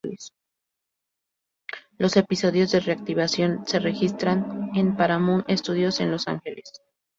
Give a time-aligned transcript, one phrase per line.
[1.99, 6.73] Los episodios de reactivación se registran en Paramount Studios en Los Ángeles.